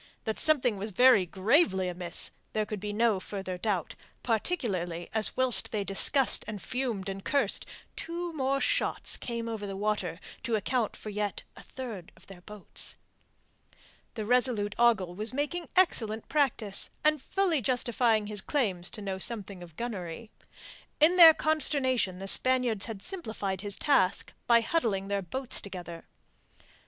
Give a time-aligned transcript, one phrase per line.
[0.23, 3.93] That something was very gravely amiss there could be no further doubt,
[4.23, 9.77] particularly as whilst they discussed and fumed and cursed two more shots came over the
[9.77, 12.95] water to account for yet a third of their boats.
[14.15, 19.61] The resolute Ogle was making excellent practice, and fully justifying his claims to know something
[19.61, 20.31] of gunnery.
[20.99, 26.05] In their consternation the Spaniards had simplified his task by huddling their boats together.